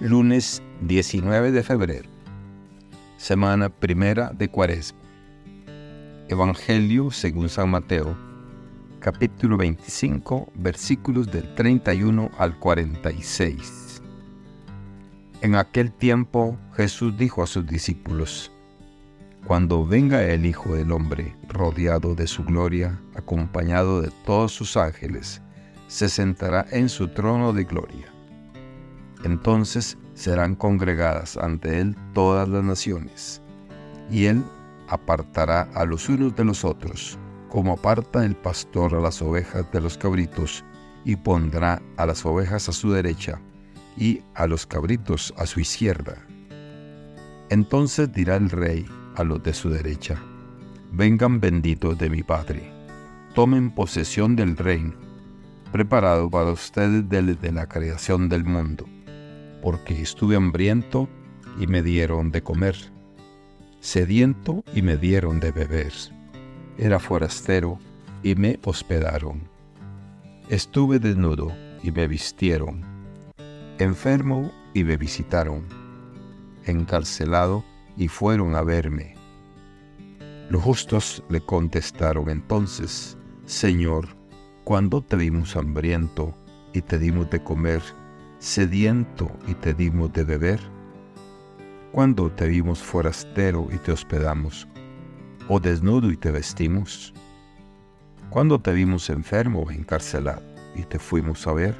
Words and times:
lunes 0.00 0.62
19 0.82 1.50
de 1.50 1.64
febrero, 1.64 2.08
semana 3.16 3.68
primera 3.68 4.30
de 4.30 4.48
Cuaresma. 4.48 5.00
Evangelio 6.28 7.10
según 7.10 7.48
San 7.48 7.70
Mateo, 7.70 8.16
capítulo 9.00 9.56
25, 9.56 10.52
versículos 10.54 11.32
del 11.32 11.52
31 11.56 12.30
al 12.38 12.56
46. 12.60 14.00
En 15.40 15.56
aquel 15.56 15.90
tiempo 15.90 16.56
Jesús 16.76 17.16
dijo 17.18 17.42
a 17.42 17.48
sus 17.48 17.66
discípulos, 17.66 18.52
Cuando 19.48 19.84
venga 19.84 20.22
el 20.22 20.46
Hijo 20.46 20.76
del 20.76 20.92
Hombre 20.92 21.34
rodeado 21.48 22.14
de 22.14 22.28
su 22.28 22.44
gloria, 22.44 23.00
acompañado 23.16 24.00
de 24.00 24.12
todos 24.24 24.52
sus 24.52 24.76
ángeles, 24.76 25.42
se 25.88 26.08
sentará 26.08 26.66
en 26.70 26.88
su 26.88 27.08
trono 27.08 27.52
de 27.52 27.64
gloria 27.64 28.12
entonces 29.24 29.98
serán 30.14 30.54
congregadas 30.54 31.36
ante 31.36 31.80
él 31.80 31.96
todas 32.14 32.48
las 32.48 32.64
naciones, 32.64 33.42
y 34.10 34.26
él 34.26 34.42
apartará 34.88 35.62
a 35.74 35.84
los 35.84 36.08
unos 36.08 36.34
de 36.36 36.44
los 36.44 36.64
otros, 36.64 37.18
como 37.48 37.74
aparta 37.74 38.24
el 38.24 38.36
pastor 38.36 38.94
a 38.94 39.00
las 39.00 39.22
ovejas 39.22 39.70
de 39.72 39.80
los 39.80 39.98
cabritos, 39.98 40.64
y 41.04 41.16
pondrá 41.16 41.80
a 41.96 42.06
las 42.06 42.24
ovejas 42.26 42.68
a 42.68 42.72
su 42.72 42.90
derecha, 42.90 43.40
y 43.96 44.22
a 44.34 44.46
los 44.46 44.66
cabritos 44.66 45.34
a 45.36 45.46
su 45.46 45.60
izquierda. 45.60 46.16
Entonces 47.50 48.12
dirá 48.12 48.36
el 48.36 48.50
rey 48.50 48.86
a 49.16 49.24
los 49.24 49.42
de 49.42 49.52
su 49.52 49.70
derecha, 49.70 50.16
Vengan 50.90 51.38
benditos 51.38 51.98
de 51.98 52.08
mi 52.08 52.22
Padre, 52.22 52.72
tomen 53.34 53.70
posesión 53.70 54.36
del 54.36 54.56
reino, 54.56 54.94
preparado 55.70 56.30
para 56.30 56.50
ustedes 56.50 57.06
desde 57.08 57.52
la 57.52 57.68
creación 57.68 58.30
del 58.30 58.44
mundo 58.44 58.86
porque 59.62 60.00
estuve 60.00 60.36
hambriento 60.36 61.08
y 61.58 61.66
me 61.66 61.82
dieron 61.82 62.30
de 62.30 62.42
comer, 62.42 62.76
sediento 63.80 64.64
y 64.74 64.82
me 64.82 64.96
dieron 64.96 65.40
de 65.40 65.52
beber, 65.52 65.92
era 66.76 66.98
forastero 66.98 67.78
y 68.22 68.34
me 68.34 68.58
hospedaron, 68.64 69.48
estuve 70.48 70.98
desnudo 70.98 71.52
y 71.82 71.90
me 71.90 72.06
vistieron, 72.08 72.82
enfermo 73.78 74.52
y 74.74 74.84
me 74.84 74.96
visitaron, 74.96 75.64
encarcelado 76.64 77.64
y 77.96 78.08
fueron 78.08 78.54
a 78.54 78.62
verme. 78.62 79.14
Los 80.50 80.62
justos 80.62 81.22
le 81.28 81.40
contestaron 81.40 82.30
entonces, 82.30 83.18
Señor, 83.44 84.08
cuando 84.64 85.02
te 85.02 85.16
vimos 85.16 85.56
hambriento 85.56 86.34
y 86.72 86.82
te 86.82 86.98
dimos 86.98 87.28
de 87.30 87.42
comer, 87.42 87.82
sediento 88.38 89.30
y 89.46 89.54
te 89.54 89.74
dimos 89.74 90.12
de 90.12 90.24
beber? 90.24 90.60
Cuando 91.92 92.30
te 92.30 92.46
vimos 92.46 92.80
forastero 92.80 93.66
y 93.72 93.78
te 93.78 93.92
hospedamos? 93.92 94.68
¿O 95.48 95.58
desnudo 95.58 96.10
y 96.10 96.16
te 96.16 96.30
vestimos? 96.30 97.12
Cuando 98.30 98.60
te 98.60 98.72
vimos 98.72 99.10
enfermo 99.10 99.62
o 99.62 99.70
encarcelado 99.70 100.42
y 100.76 100.82
te 100.82 100.98
fuimos 100.98 101.46
a 101.46 101.52
ver? 101.52 101.74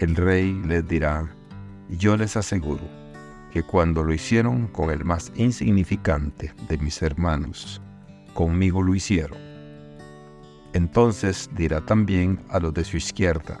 El 0.00 0.16
rey 0.16 0.52
les 0.66 0.86
dirá, 0.86 1.32
yo 1.88 2.16
les 2.16 2.36
aseguro 2.36 2.82
que 3.52 3.62
cuando 3.62 4.02
lo 4.02 4.12
hicieron 4.12 4.66
con 4.66 4.90
el 4.90 5.04
más 5.04 5.32
insignificante 5.36 6.52
de 6.68 6.78
mis 6.78 7.00
hermanos, 7.00 7.80
conmigo 8.34 8.82
lo 8.82 8.94
hicieron. 8.94 9.38
Entonces 10.72 11.48
dirá 11.54 11.80
también 11.80 12.40
a 12.48 12.58
los 12.58 12.74
de 12.74 12.82
su 12.82 12.96
izquierda, 12.96 13.60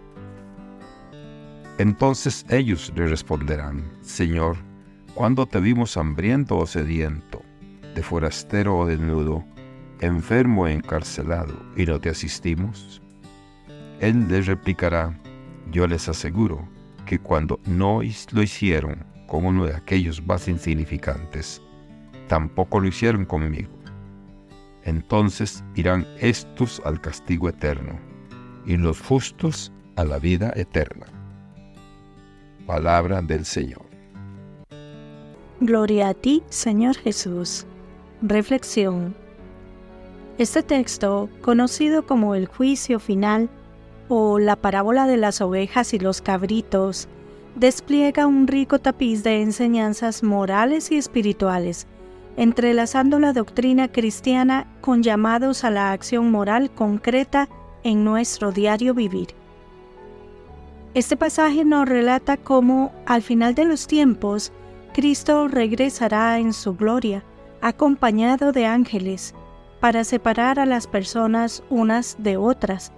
entonces 1.81 2.45
ellos 2.49 2.93
le 2.95 3.07
responderán, 3.07 3.83
Señor, 4.01 4.55
¿cuándo 5.15 5.47
te 5.47 5.59
vimos 5.59 5.97
hambriento 5.97 6.57
o 6.57 6.67
sediento, 6.67 7.41
de 7.95 8.03
forastero 8.03 8.77
o 8.77 8.85
desnudo, 8.85 9.43
enfermo 9.99 10.61
o 10.63 10.67
encarcelado, 10.67 11.55
y 11.75 11.87
no 11.87 11.99
te 11.99 12.09
asistimos? 12.09 13.01
Él 13.99 14.27
les 14.27 14.45
replicará, 14.45 15.19
yo 15.71 15.87
les 15.87 16.07
aseguro 16.07 16.69
que 17.07 17.17
cuando 17.17 17.59
no 17.65 18.01
lo 18.31 18.43
hicieron 18.43 19.03
con 19.27 19.43
uno 19.45 19.65
de 19.65 19.75
aquellos 19.75 20.23
más 20.23 20.47
insignificantes, 20.47 21.63
tampoco 22.27 22.79
lo 22.79 22.89
hicieron 22.89 23.25
conmigo. 23.25 23.71
Entonces 24.83 25.63
irán 25.73 26.05
estos 26.19 26.79
al 26.85 27.01
castigo 27.01 27.49
eterno, 27.49 27.99
y 28.67 28.77
los 28.77 29.01
justos 29.01 29.73
a 29.95 30.03
la 30.03 30.19
vida 30.19 30.53
eterna. 30.55 31.07
Palabra 32.65 33.21
del 33.21 33.45
Señor. 33.45 33.81
Gloria 35.59 36.09
a 36.09 36.13
ti, 36.13 36.43
Señor 36.49 36.95
Jesús. 36.97 37.65
Reflexión. 38.21 39.15
Este 40.37 40.63
texto, 40.63 41.29
conocido 41.41 42.05
como 42.05 42.33
el 42.35 42.47
juicio 42.47 42.99
final 42.99 43.49
o 44.09 44.39
la 44.39 44.55
parábola 44.55 45.05
de 45.07 45.17
las 45.17 45.41
ovejas 45.41 45.93
y 45.93 45.99
los 45.99 46.21
cabritos, 46.21 47.07
despliega 47.55 48.27
un 48.27 48.47
rico 48.47 48.79
tapiz 48.79 49.23
de 49.23 49.41
enseñanzas 49.41 50.23
morales 50.23 50.91
y 50.91 50.97
espirituales, 50.97 51.87
entrelazando 52.37 53.19
la 53.19 53.33
doctrina 53.33 53.91
cristiana 53.91 54.67
con 54.81 55.03
llamados 55.03 55.63
a 55.63 55.69
la 55.69 55.91
acción 55.91 56.31
moral 56.31 56.71
concreta 56.71 57.49
en 57.83 58.03
nuestro 58.03 58.51
diario 58.51 58.93
vivir. 58.93 59.40
Este 60.93 61.15
pasaje 61.15 61.63
nos 61.63 61.87
relata 61.87 62.35
cómo 62.35 62.91
al 63.05 63.21
final 63.21 63.55
de 63.55 63.63
los 63.63 63.87
tiempos 63.87 64.51
Cristo 64.93 65.47
regresará 65.47 66.37
en 66.37 66.51
su 66.51 66.75
gloria, 66.75 67.23
acompañado 67.61 68.51
de 68.51 68.65
ángeles, 68.65 69.33
para 69.79 70.03
separar 70.03 70.59
a 70.59 70.65
las 70.65 70.87
personas 70.87 71.63
unas 71.69 72.17
de 72.19 72.35
otras, 72.35 72.91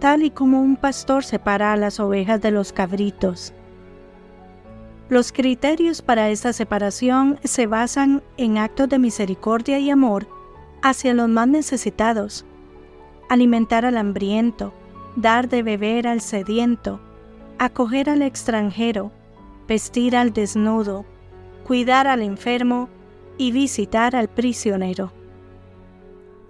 tal 0.00 0.22
y 0.22 0.30
como 0.30 0.60
un 0.60 0.76
pastor 0.76 1.24
separa 1.24 1.72
a 1.72 1.76
las 1.78 1.98
ovejas 1.98 2.42
de 2.42 2.50
los 2.50 2.74
cabritos. 2.74 3.54
Los 5.08 5.32
criterios 5.32 6.02
para 6.02 6.28
esta 6.28 6.52
separación 6.52 7.40
se 7.42 7.66
basan 7.66 8.22
en 8.36 8.58
actos 8.58 8.90
de 8.90 8.98
misericordia 8.98 9.78
y 9.78 9.88
amor 9.88 10.28
hacia 10.82 11.14
los 11.14 11.28
más 11.30 11.48
necesitados, 11.48 12.44
alimentar 13.30 13.86
al 13.86 13.96
hambriento, 13.96 14.74
dar 15.16 15.48
de 15.48 15.62
beber 15.62 16.06
al 16.06 16.20
sediento, 16.20 17.00
acoger 17.60 18.08
al 18.08 18.22
extranjero, 18.22 19.12
vestir 19.68 20.16
al 20.16 20.32
desnudo, 20.32 21.04
cuidar 21.66 22.06
al 22.06 22.22
enfermo 22.22 22.88
y 23.36 23.52
visitar 23.52 24.16
al 24.16 24.28
prisionero. 24.28 25.12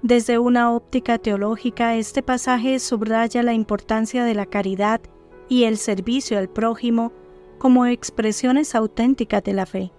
Desde 0.02 0.38
una 0.38 0.72
óptica 0.72 1.18
teológica, 1.18 1.96
este 1.96 2.22
pasaje 2.22 2.78
subraya 2.78 3.42
la 3.42 3.54
importancia 3.54 4.24
de 4.24 4.36
la 4.36 4.46
caridad 4.46 5.00
y 5.48 5.64
el 5.64 5.78
servicio 5.78 6.38
al 6.38 6.48
prójimo 6.48 7.10
como 7.58 7.86
expresiones 7.86 8.76
auténticas 8.76 9.42
de 9.42 9.52
la 9.52 9.66
fe. 9.66 9.90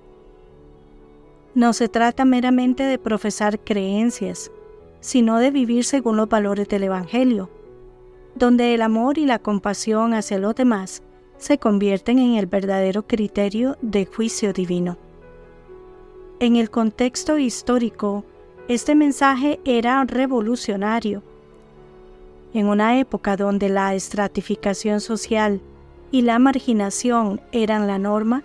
No 1.54 1.74
se 1.74 1.90
trata 1.90 2.24
meramente 2.24 2.84
de 2.84 2.98
profesar 2.98 3.60
creencias, 3.60 4.50
sino 5.02 5.40
de 5.40 5.52
vivir 5.52 5.84
según 5.84 6.16
los 6.16 6.30
valores 6.30 6.70
del 6.70 6.84
Evangelio 6.84 7.50
donde 8.36 8.74
el 8.74 8.82
amor 8.82 9.18
y 9.18 9.26
la 9.26 9.40
compasión 9.40 10.14
hacia 10.14 10.40
los 10.40 10.56
demás 10.56 11.04
se 11.38 11.58
convierten 11.58 12.20
en 12.20 12.36
el 12.36 12.46
verdadero 12.46 13.08
criterio 13.08 13.78
de 13.82 14.06
juicio 14.06 14.54
divino. 14.54 14.98
En 16.40 16.56
el 16.56 16.70
contexto 16.70 17.38
histórico, 17.38 18.24
este 18.68 18.96
mensaje 18.96 19.60
era 19.66 20.04
revolucionario. 20.06 21.24
En 22.54 22.68
una 22.68 23.00
época 23.00 23.38
donde 23.38 23.70
la 23.70 23.96
estratificación 23.96 25.02
social 25.02 25.62
y 26.12 26.22
la 26.22 26.40
marginación 26.40 27.42
eran 27.52 27.88
la 27.88 27.98
norma, 27.98 28.44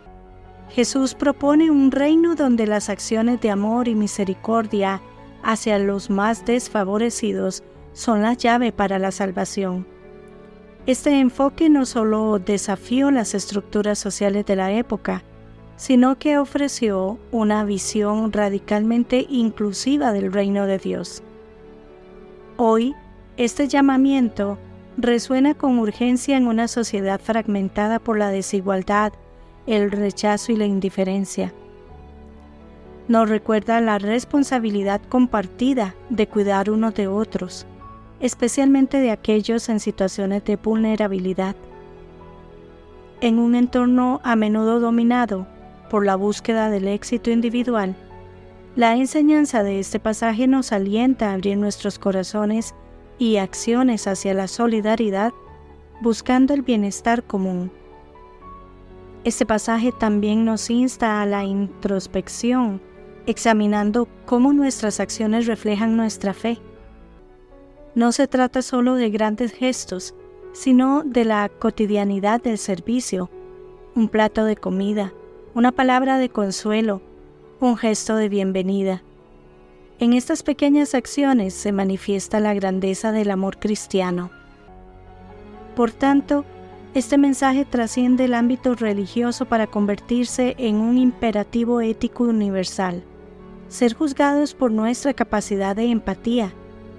Jesús 0.70 1.14
propone 1.14 1.70
un 1.70 1.90
reino 1.90 2.34
donde 2.34 2.66
las 2.66 2.88
acciones 2.88 3.40
de 3.40 3.50
amor 3.50 3.88
y 3.88 3.94
misericordia 3.94 5.00
hacia 5.42 5.78
los 5.78 6.10
más 6.10 6.44
desfavorecidos 6.44 7.62
son 7.96 8.20
la 8.20 8.34
llave 8.34 8.72
para 8.72 8.98
la 8.98 9.10
salvación. 9.10 9.86
Este 10.84 11.18
enfoque 11.18 11.70
no 11.70 11.86
solo 11.86 12.38
desafió 12.38 13.10
las 13.10 13.34
estructuras 13.34 13.98
sociales 13.98 14.44
de 14.44 14.54
la 14.54 14.70
época, 14.70 15.22
sino 15.76 16.18
que 16.18 16.36
ofreció 16.36 17.18
una 17.32 17.64
visión 17.64 18.32
radicalmente 18.32 19.26
inclusiva 19.30 20.12
del 20.12 20.30
reino 20.30 20.66
de 20.66 20.76
Dios. 20.76 21.22
Hoy, 22.58 22.94
este 23.38 23.66
llamamiento 23.66 24.58
resuena 24.98 25.54
con 25.54 25.78
urgencia 25.78 26.36
en 26.36 26.48
una 26.48 26.68
sociedad 26.68 27.18
fragmentada 27.18 27.98
por 27.98 28.18
la 28.18 28.28
desigualdad, 28.28 29.14
el 29.66 29.90
rechazo 29.90 30.52
y 30.52 30.56
la 30.56 30.66
indiferencia. 30.66 31.54
Nos 33.08 33.26
recuerda 33.30 33.80
la 33.80 33.98
responsabilidad 33.98 35.00
compartida 35.08 35.94
de 36.10 36.26
cuidar 36.26 36.70
unos 36.70 36.94
de 36.94 37.08
otros, 37.08 37.66
especialmente 38.20 38.98
de 38.98 39.10
aquellos 39.10 39.68
en 39.68 39.80
situaciones 39.80 40.44
de 40.44 40.56
vulnerabilidad. 40.56 41.56
En 43.20 43.38
un 43.38 43.54
entorno 43.54 44.20
a 44.24 44.36
menudo 44.36 44.80
dominado 44.80 45.46
por 45.90 46.04
la 46.04 46.16
búsqueda 46.16 46.70
del 46.70 46.88
éxito 46.88 47.30
individual, 47.30 47.96
la 48.74 48.94
enseñanza 48.94 49.62
de 49.62 49.80
este 49.80 49.98
pasaje 49.98 50.46
nos 50.46 50.70
alienta 50.72 51.30
a 51.30 51.34
abrir 51.34 51.56
nuestros 51.56 51.98
corazones 51.98 52.74
y 53.18 53.38
acciones 53.38 54.06
hacia 54.06 54.34
la 54.34 54.48
solidaridad, 54.48 55.32
buscando 56.02 56.52
el 56.52 56.60
bienestar 56.60 57.22
común. 57.22 57.70
Este 59.24 59.46
pasaje 59.46 59.92
también 59.98 60.44
nos 60.44 60.68
insta 60.68 61.22
a 61.22 61.26
la 61.26 61.44
introspección, 61.44 62.82
examinando 63.26 64.08
cómo 64.26 64.52
nuestras 64.52 65.00
acciones 65.00 65.46
reflejan 65.46 65.96
nuestra 65.96 66.34
fe. 66.34 66.58
No 67.96 68.12
se 68.12 68.28
trata 68.28 68.60
solo 68.60 68.94
de 68.94 69.08
grandes 69.08 69.52
gestos, 69.52 70.14
sino 70.52 71.02
de 71.02 71.24
la 71.24 71.48
cotidianidad 71.48 72.42
del 72.42 72.58
servicio, 72.58 73.30
un 73.94 74.08
plato 74.10 74.44
de 74.44 74.54
comida, 74.54 75.14
una 75.54 75.72
palabra 75.72 76.18
de 76.18 76.28
consuelo, 76.28 77.00
un 77.58 77.78
gesto 77.78 78.16
de 78.16 78.28
bienvenida. 78.28 79.02
En 79.98 80.12
estas 80.12 80.42
pequeñas 80.42 80.94
acciones 80.94 81.54
se 81.54 81.72
manifiesta 81.72 82.38
la 82.38 82.52
grandeza 82.52 83.12
del 83.12 83.30
amor 83.30 83.58
cristiano. 83.58 84.30
Por 85.74 85.90
tanto, 85.90 86.44
este 86.92 87.16
mensaje 87.16 87.64
trasciende 87.64 88.26
el 88.26 88.34
ámbito 88.34 88.74
religioso 88.74 89.46
para 89.46 89.68
convertirse 89.68 90.54
en 90.58 90.76
un 90.76 90.98
imperativo 90.98 91.80
ético 91.80 92.24
universal. 92.24 93.04
Ser 93.68 93.94
juzgados 93.94 94.52
por 94.52 94.70
nuestra 94.70 95.14
capacidad 95.14 95.74
de 95.74 95.86
empatía, 95.86 96.52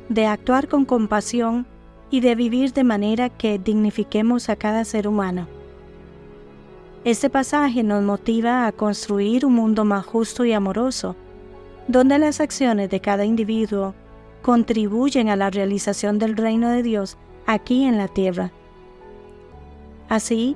de 0.09 0.25
actuar 0.25 0.68
con 0.68 0.86
compasión 0.86 1.65
y 2.09 2.21
de 2.21 2.36
vivir 2.36 2.74
de 2.74 2.83
manera 2.83 3.30
que 3.30 3.59
dignifiquemos 3.59 4.50
a 4.50 4.56
cada 4.56 4.86
ser 4.86 5.07
humano. 5.07 5.48
Este 7.04 7.30
pasaje 7.30 7.83
nos 7.83 8.04
motiva 8.04 8.68
a 8.68 8.71
construir 8.71 9.45
un 9.45 9.54
mundo 9.54 9.86
más 9.86 10.06
justo 10.06 10.45
y 10.45 10.54
amoroso, 10.54 11.15
donde 11.88 12.19
las 12.19 12.42
acciones 12.42 12.89
de 12.89 13.00
cada 13.00 13.25
individuo 13.25 13.94
contribuyen 14.42 15.30
a 15.30 15.36
la 15.36 15.50
realización 15.50 16.19
del 16.19 16.36
reino 16.36 16.69
de 16.69 16.83
Dios 16.83 17.18
aquí 17.45 17.83
en 17.83 17.98
la 17.98 18.07
tierra. 18.07 18.51
Así, 20.09 20.56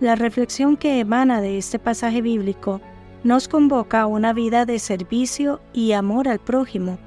la 0.00 0.14
reflexión 0.14 0.76
que 0.76 1.00
emana 1.00 1.40
de 1.40 1.58
este 1.58 1.78
pasaje 1.78 2.20
bíblico 2.20 2.80
nos 3.24 3.48
convoca 3.48 4.02
a 4.02 4.06
una 4.06 4.32
vida 4.32 4.66
de 4.66 4.78
servicio 4.78 5.60
y 5.72 5.92
amor 5.92 6.28
al 6.28 6.38
prójimo, 6.38 6.98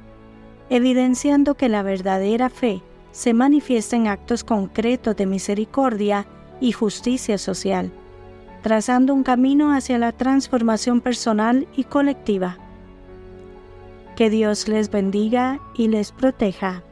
evidenciando 0.70 1.56
que 1.56 1.70
la 1.70 1.84
verdadera 1.84 2.50
fe 2.50 2.82
se 3.12 3.34
manifiesta 3.34 3.96
en 3.96 4.08
actos 4.08 4.44
concretos 4.44 5.16
de 5.16 5.26
misericordia 5.26 6.28
y 6.62 6.72
justicia 6.72 7.38
social, 7.38 7.92
trazando 8.62 9.14
un 9.14 9.24
camino 9.24 9.74
hacia 9.74 9.98
la 9.98 10.12
transformación 10.12 11.02
personal 11.02 11.68
y 11.76 11.86
colectiva. 11.86 12.58
Que 14.16 14.30
Dios 14.30 14.68
les 14.68 14.92
bendiga 14.92 15.60
y 15.76 15.88
les 15.88 16.12
proteja. 16.12 16.84